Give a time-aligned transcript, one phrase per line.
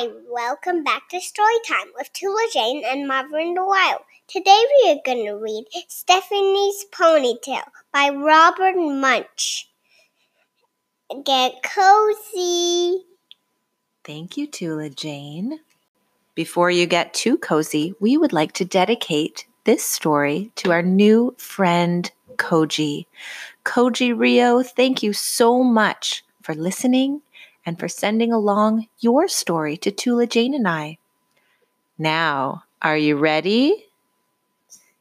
[0.00, 4.02] Hi, welcome back to Storytime with Tula Jane and Mother in the Wild.
[4.28, 9.64] Today we are going to read Stephanie's Ponytail by Robert Munsch.
[11.24, 13.06] Get cozy.
[14.04, 15.58] Thank you, Tula Jane.
[16.36, 21.34] Before you get too cozy, we would like to dedicate this story to our new
[21.38, 23.06] friend, Koji.
[23.64, 27.20] Koji Rio, thank you so much for listening
[27.68, 30.96] and for sending along your story to Tula Jane and I.
[31.98, 33.84] Now, are you ready?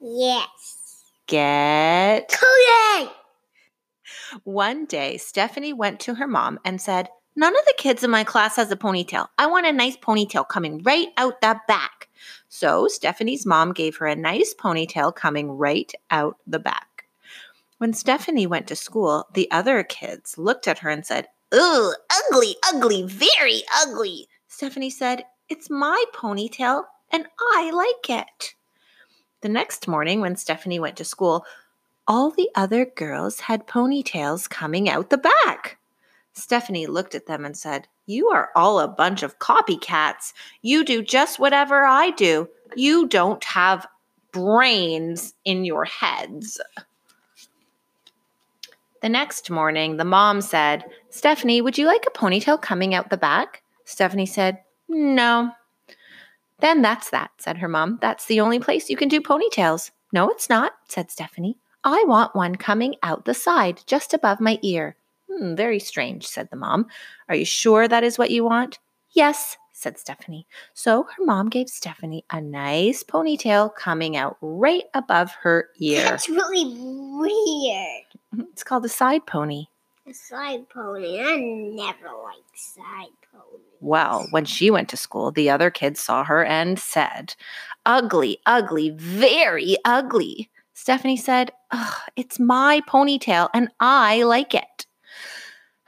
[0.00, 1.02] Yes.
[1.26, 3.10] Get Cozy.
[4.44, 8.22] One day, Stephanie went to her mom and said, None of the kids in my
[8.22, 9.26] class has a ponytail.
[9.38, 12.08] I want a nice ponytail coming right out the back.
[12.48, 17.06] So, Stephanie's mom gave her a nice ponytail coming right out the back.
[17.78, 22.56] When Stephanie went to school, the other kids looked at her and said, Ugh, ugly,
[22.66, 24.28] ugly, very ugly.
[24.48, 28.54] Stephanie said, It's my ponytail and I like it.
[29.42, 31.44] The next morning, when Stephanie went to school,
[32.08, 35.78] all the other girls had ponytails coming out the back.
[36.32, 40.32] Stephanie looked at them and said, You are all a bunch of copycats.
[40.62, 42.48] You do just whatever I do.
[42.74, 43.86] You don't have
[44.32, 46.60] brains in your heads.
[49.02, 53.18] The next morning, the mom said, Stephanie, would you like a ponytail coming out the
[53.18, 53.62] back?
[53.84, 55.52] Stephanie said, No.
[56.60, 57.98] Then that's that, said her mom.
[58.00, 59.90] That's the only place you can do ponytails.
[60.14, 61.58] No, it's not, said Stephanie.
[61.84, 64.96] I want one coming out the side, just above my ear.
[65.30, 66.86] Hmm, very strange, said the mom.
[67.28, 68.78] Are you sure that is what you want?
[69.10, 70.46] Yes, said Stephanie.
[70.72, 76.04] So her mom gave Stephanie a nice ponytail coming out right above her ear.
[76.04, 78.04] That's really weird.
[78.52, 79.66] It's called a side pony.
[80.04, 81.20] A side pony.
[81.20, 83.62] I never liked side ponies.
[83.80, 87.36] Well, when she went to school, the other kids saw her and said,
[87.86, 90.50] Ugly, ugly, very ugly.
[90.74, 91.52] Stephanie said,
[92.16, 94.86] It's my ponytail and I like it.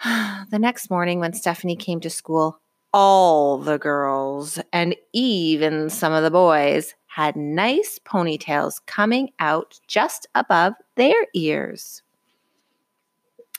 [0.50, 2.60] the next morning, when Stephanie came to school,
[2.92, 10.28] all the girls and even some of the boys had nice ponytails coming out just
[10.36, 12.03] above their ears.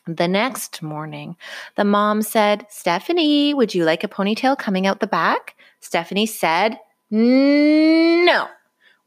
[0.08, 1.36] The next morning,
[1.78, 5.56] the mom said, Stephanie, would you like a ponytail coming out the back?
[5.80, 6.80] Stephanie said,
[7.10, 8.48] No.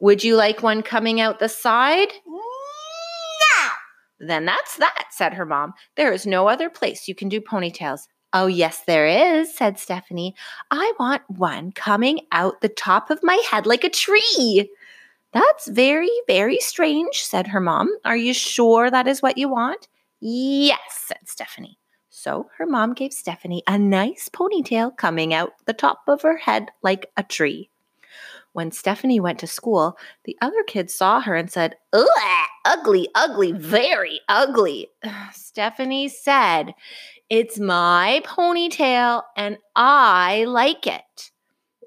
[0.01, 2.09] Would you like one coming out the side?
[2.25, 3.69] No.
[4.19, 5.73] Then that's that, said her mom.
[5.95, 8.01] There is no other place you can do ponytails.
[8.33, 10.35] Oh, yes, there is, said Stephanie.
[10.69, 14.69] I want one coming out the top of my head like a tree.
[15.31, 17.89] That's very, very strange, said her mom.
[18.03, 19.87] Are you sure that is what you want?
[20.19, 21.79] Yes, said Stephanie.
[22.09, 26.69] So her mom gave Stephanie a nice ponytail coming out the top of her head
[26.81, 27.69] like a tree.
[28.51, 32.07] When Stephanie went to school, the other kids saw her and said, Ugh,
[32.65, 34.89] ugly, ugly, very ugly.
[35.33, 36.73] Stephanie said,
[37.29, 41.31] It's my ponytail and I like it.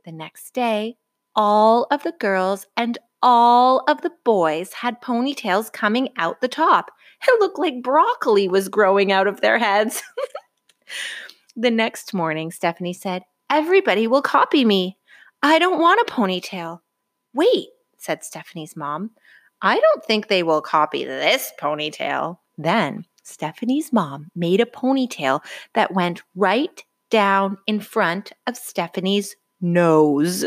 [0.05, 0.97] The next day,
[1.35, 6.91] all of the girls and all of the boys had ponytails coming out the top.
[7.27, 10.03] It looked like broccoli was growing out of their heads.
[11.57, 14.97] the next morning, Stephanie said, Everybody will copy me.
[15.43, 16.81] I don't want a ponytail.
[17.35, 17.69] Wait,
[17.99, 19.11] said Stephanie's mom.
[19.61, 22.39] I don't think they will copy this ponytail.
[22.59, 25.41] Then Stephanie's mom made a ponytail
[25.75, 30.45] that went right down in front of Stephanie's nose.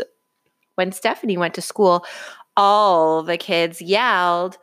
[0.74, 2.04] When Stephanie went to school,
[2.56, 4.58] all the kids yelled,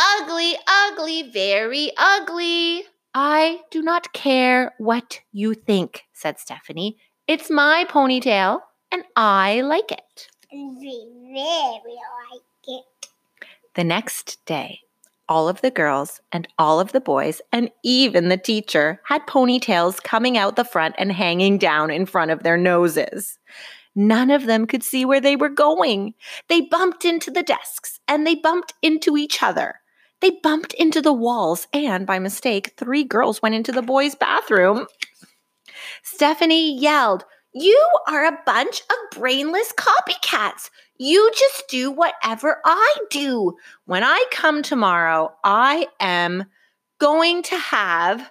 [0.00, 2.84] Ugly, ugly, very ugly.
[3.12, 6.96] I do not care what you think, said Stephanie.
[7.26, 8.60] It's my ponytail
[8.90, 10.28] and I like it.
[10.50, 11.96] And we very
[12.32, 13.08] like it.
[13.74, 14.80] The next day,
[15.28, 20.02] all of the girls and all of the boys and even the teacher had ponytails
[20.02, 23.38] coming out the front and hanging down in front of their noses.
[23.94, 26.14] None of them could see where they were going.
[26.48, 29.80] They bumped into the desks and they bumped into each other.
[30.20, 34.86] They bumped into the walls, and by mistake, three girls went into the boys' bathroom.
[36.02, 37.24] Stephanie yelled,
[37.54, 40.70] You are a bunch of brainless copycats.
[40.98, 43.56] You just do whatever I do.
[43.86, 46.44] When I come tomorrow, I am
[46.98, 48.30] going to have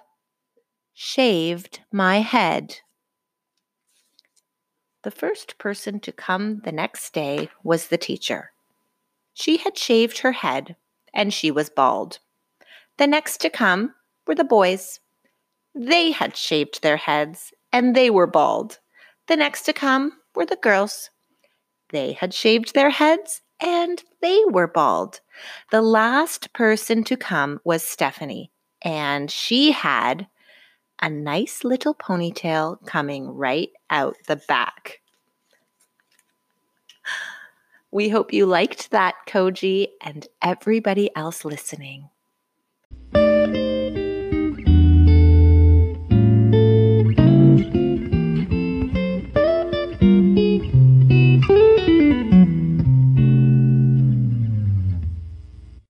[0.94, 2.76] shaved my head.
[5.02, 8.52] The first person to come the next day was the teacher.
[9.34, 10.76] She had shaved her head
[11.14, 12.18] and she was bald.
[12.98, 13.94] The next to come
[14.26, 15.00] were the boys.
[15.74, 18.78] They had shaved their heads and they were bald.
[19.26, 21.10] The next to come were the girls.
[21.90, 25.20] They had shaved their heads and they were bald.
[25.70, 28.50] The last person to come was Stephanie,
[28.82, 30.26] and she had
[31.00, 35.00] a nice little ponytail coming right out the back.
[37.92, 42.10] We hope you liked that, Koji, and everybody else listening.